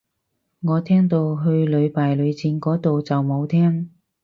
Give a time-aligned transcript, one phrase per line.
[0.63, 3.91] 我聽到去屢敗屢戰個到就冇聽